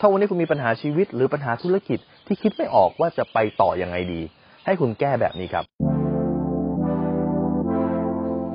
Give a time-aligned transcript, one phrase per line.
[0.00, 4.20] ถ้าวันนี้คุณมีปัญหาชีวิตหรือปัญหาธุรกิจที่คิดไม่ออกว่าจะไปต่ออยังไงดี
[4.64, 5.64] ให้คุณแก้แบบนี้ครับ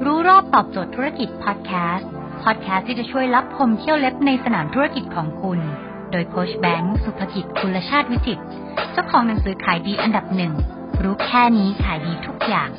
[0.06, 2.10] รู้รอบตอบโจทย์ธุรกิจพอดแคสต์
[2.44, 5.60] พอดแคสต์ที่จะช่วยรับพมเที่ยวเล็บในสนามธุรกิจของคุณ
[6.12, 8.40] โดยโคชแบงค์สุภกิจคุณชาติวิจิต
[8.92, 10.54] เจ้าของหนังสือขายดีอันดับหนึ่ง
[11.04, 12.70] รู้แค่นี้ขายดีทุกอย่าง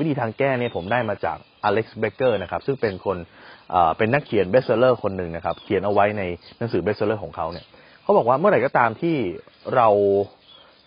[0.00, 3.16] วิธีทางแก้เนี่ยผมได้มาจากอเล็กซ์เบเกอร์นะครับซึ่งเป็นคน
[3.98, 6.22] เป็นนักเขียน best seller คนหนึ่งนะครับ เขียนเอาไว้ใน
[6.58, 7.66] หนังสือ best seller ของเขาเนี่ย
[8.02, 9.16] เขาบอกว่าเมื่อไหร่ก็ตามที่
[9.74, 9.88] เรา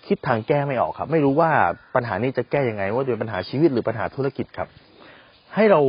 [0.07, 1.51] คิดทางแก้ไม่ออกครับ ไม่รู้ว่า
[1.95, 4.69] ปัญหานี้จะแก้ยังไง ว่าจะเป็นปัญหาชีวิตหรือปัญหาธุรกิจครับ
[5.55, 5.81] ให้เรา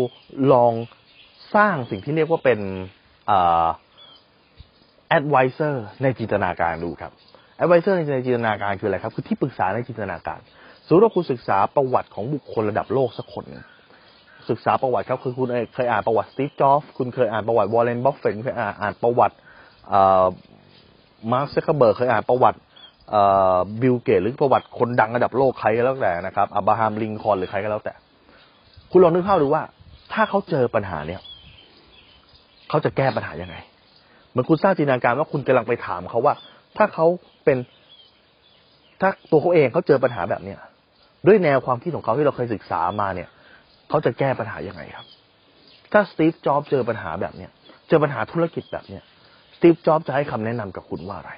[0.52, 0.72] ลอง
[1.54, 2.60] สร้างสิ่งที่เรียกว่าเป็น
[3.26, 3.66] เอ่อ
[5.18, 7.12] advisor ในจินตนาการดูครับ
[7.62, 10.40] advisor ในจินตนาการคืออะไรครับ คือที่ปรึกษาในจินตนาการ
[10.86, 13.44] สมมติว่าคุณศึกษาประวัติของบุคคลระดับโลกสักคน
[14.50, 19.34] ศึกษาประวัติครับคือคุณเคยอ่านประวัติสตีฟจ็อบส์คุณเคยอ่านประวัติวอร์เรนบัฟเฟตต์เคยอ่านอ่านประวัติ
[21.32, 22.58] มาร์คเกอร์เบิร์กเคยอ่านประวัติ
[23.82, 27.94] บิลเกตส์หรือประวัติคนดังระดับโลกใครก็แล้วแต่นะครับอับราฮัมลินคอล์นหรือใครก็แล้วแต่
[28.90, 29.62] คุณลองนึกภาพดูว่า
[30.12, 31.20] ถ้าเขาเจอปัญหาเนี่ย
[32.68, 33.56] เขาจะแก้ปัญหายังไง
[34.30, 36.34] เหมือนคุณสร้างจินตนาการว่าคุณกำลังไปถามเขาว่า
[36.76, 37.06] ถ้าเขา
[37.44, 37.58] เป็น
[39.00, 40.58] ถ้าตัวเขาเองเขาเจอปัญหาแบบเนี้ย
[41.26, 43.28] ด้วยแนวความคิดของเขาที่เราเคยศึกษามาเนี่ย
[43.88, 45.06] เขาจะแก้ปัญหายังไงครับ
[45.92, 47.50] ถ้าสตีฟจ็อบส์เจอปัญหาแบบเนี้ย
[47.88, 49.02] เจอปัญหาธุรกิจแบบเนี้ย
[49.56, 51.32] สตีฟจ็อบส์จะให้คำแนะนำกับคุณว่าอะไร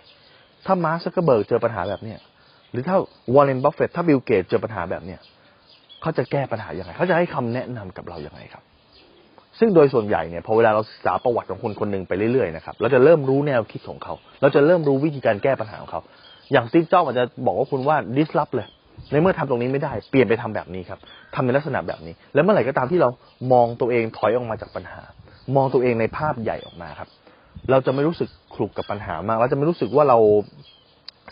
[0.67, 2.19] ถ้ามาร์คซักเกอร์เบิร์กเจอปัญหาแบบเนี้ย
[2.72, 2.97] หรือถ้า
[3.34, 5.20] วอร์เรนบัฟเฟตต์ถ้าบิลเกตส์เจอปัญหาแบบเนี้ย
[6.00, 8.62] เขาจะแก้ปัญหายังไง เขาจะให้คำแนะนำกับเรายังไงครับ
[9.58, 16.00] ซึ่งโดยส่วนใหญ่เนี่ยพอเวลาเราศึกษาประวัติของคนคนหนึ่งไปเรื่อยๆนะครับเราจะเริ่มรู้แนวคิดของเขา เราจะเริ่มรู้วิธีการแก้ปัญหาของเขา
[16.52, 18.69] อย่างสตีฟจ็อบอาจจะบอกว่าคุณว่าดิสลอฟเลย
[19.11, 20.98] ในเมื่อทำตรงนี้ไม่ได้ เปลี่ยนไปทำแบบนี้ครับ
[21.34, 23.09] ทำในลักษณะแบบนี้ แล้วเมื่อไหร่ก็ตามที่เรา
[23.53, 25.01] มองตัวเองถอยออกมาจากปัญหา
[25.56, 27.09] มองตัวเองในภาพใหญ่ออกมาครับ
[27.70, 30.19] เราจะไม่รู้สึกคลุกกับปัญหามากเราจะไม่รู้สึกว่าเรา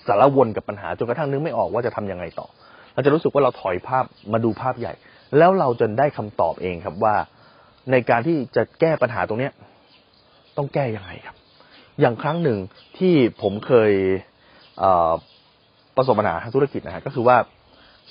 [0.06, 2.46] สารวนกับปัญหาจนกระทั่งนึกไม่ออกว่าจะทำยังไงต่อ
[2.94, 4.92] เราจะรู้สึกว่าเราถอยภาพมาดูภาพใหญ่
[5.38, 7.14] แล้วเราจะได้คำตอบเองครับว่า
[7.90, 9.52] ในการที่จะแก้ปัญหาตรงเนี้ย
[10.56, 11.36] ต้องแก้ยังไงครับ
[12.00, 12.58] อย่างครั้งหนึ่ง
[12.98, 13.92] ที่ผมเคย
[15.96, 17.36] ประสบปัญหาทางธุรกิจนะฮะก็คือว่า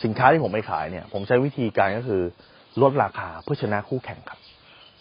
[0.04, 2.22] สินค้าที่ผมไปขายเนี่ย ผมใช้วิธีการก็คือ
[2.82, 4.40] ลดราคาเพื่อชนะคู่แข่งครับ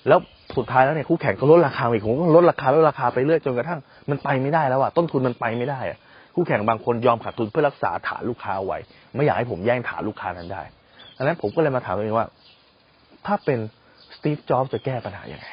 [0.09, 0.19] แล้ว
[0.57, 5.99] สุดท้ายแล้วเนี่ยคู่แข่งก็ลดราคาอีกผมก็ลดราคาลดราคาไปเรื่อยจนกระทั่งมันไปไม่ได้แล้วอะต้นทุนมันไปไม่ได้อะ
[6.35, 8.79] คู่แข่งบางคนยอมขาดทุนเพื่อรักษาฐานลูกค้าไว้
[9.15, 10.63] ไม่อยากให้ผมแย่งฐานลูกค้านั้นได้
[11.17, 12.27] ดังนั้นผมก็เลยมาถามตัวเองว่า
[13.27, 13.59] ถ้าเป็น
[14.17, 15.47] สตีฟจ็อบส์จะแก้ปัญหายังไง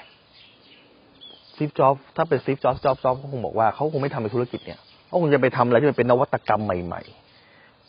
[1.52, 7.21] สตีฟจ็อบส์ถ้าเป็นสตีฟจ็อบส์จ็อบส์จ็อบเขาคงบอกว่าเขาคงไม่ทำในธุรกิจเนี่ยเขาคงจะไปทำอะไรที่มันเป็นนวัตกรรมใหม่ ๆ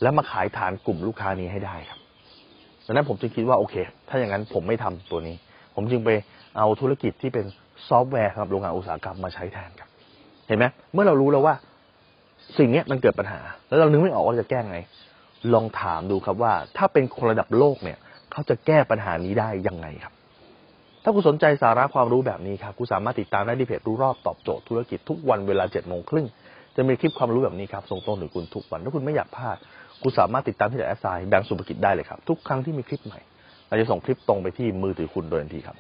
[0.02, 1.98] แล้วมาขายฐานกลุ่มลูกค้านี้ให้ได้ครับ
[2.86, 3.74] ดังนั้นผมจึงคิดว่าโอเค
[4.08, 5.36] ถ้าอย่างนั้นผมไม่ทำตัวนี้
[5.74, 6.10] ผมจึงไป
[6.58, 7.44] เอาธุรกิจที่เป็น
[7.88, 9.88] ซอฟต์แวร์สำหรับโรงงานอุตสาหกรรมมาใช้แทนครับ
[10.48, 11.54] เห็นไหมเมื่อเรารู้แล้วว่า
[12.58, 14.78] สิ่งนี้มันเกิดปัญหา แล้วเรานึกไม่ออกว่าจะแก้ไง
[15.54, 17.98] ลองถามดูครับว่า ถ้าเป็นคนระดับโลกเนี่ย
[18.32, 20.14] เขาจะแก้ปัญหานี้ได้ยังไงครับ
[21.02, 26.26] ถ้าคุณสนใจสาระความรู้แบบนี้ครับคุณสามารถติดตามได้ที่เพจรู้รอบตอบโจทย์ธุรกิจทุกวันเวลาเจ็ดโมงครึ่ง
[26.76, 29.56] จะมีคลิปความรู้แบบนี้ครับส่งตรงถึงคุณทุกวันถ้าคุณไม่อยากพลาด
[30.02, 33.20] คุณสามารถติดตามที่แอสไซน์แบงก์สุภกิจได้เลยครับ ทุกครั้งที่มีคลิปใหม่
[33.68, 35.76] เราจะส่งคลิปตรงไปที่มือถือคุณโดยทันทีครับ